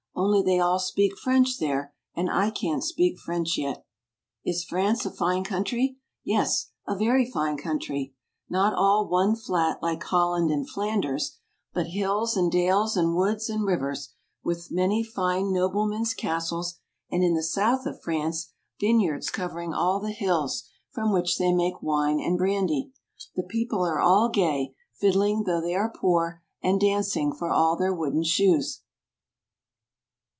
Only 0.13 0.43
they 0.43 0.59
all 0.59 0.77
speak 0.77 1.17
French 1.17 1.57
there, 1.57 1.95
and 2.15 2.29
I 2.29 2.51
can't 2.51 2.83
speak 2.83 3.17
French 3.17 3.57
yet. 3.57 3.83
Is 4.45 4.63
France 4.63 5.03
a 5.03 5.09
fine 5.09 5.43
country?—Yes, 5.43 6.71
a 6.87 6.95
very 6.95 7.25
fine 7.29 7.57
country. 7.57 8.13
Not 8.47 8.75
all 8.75 9.07
one 9.07 9.35
flat, 9.35 9.81
like 9.81 10.03
Holland 10.03 10.51
and 10.51 10.69
Flanders; 10.69 11.39
but 11.73 11.87
hills, 11.87 12.37
and 12.37 12.51
dales, 12.51 12.95
and 12.95 13.15
woods, 13.15 13.49
and 13.49 13.65
rivers; 13.65 14.13
with 14.43 14.69
many 14.69 15.03
fine 15.03 15.51
noblemen's 15.51 16.13
castles: 16.13 16.75
and 17.09 17.23
in 17.23 17.33
the 17.33 17.41
south 17.43 17.87
of 17.87 18.03
France, 18.03 18.51
vineyards 18.79 19.31
covering 19.31 19.73
all 19.73 19.99
the 19.99 20.09
84 20.09 20.17
FRANCE. 20.17 20.37
hills; 20.41 20.63
from 20.91 21.11
which 21.11 21.39
they 21.39 21.51
make 21.51 21.81
wine 21.81 22.19
and 22.19 22.37
brandy. 22.37 22.91
The 23.35 23.43
people 23.43 23.81
are 23.83 23.99
all 23.99 24.29
gay, 24.29 24.75
fiddling 24.93 25.45
though 25.45 25.61
they 25.61 25.73
are 25.73 25.89
poor, 25.91 26.43
and 26.61 26.79
dancing, 26.79 27.33
for 27.33 27.49
all 27.49 27.75
their 27.75 27.93
wooden 27.93 28.23
shoes. 28.23 28.81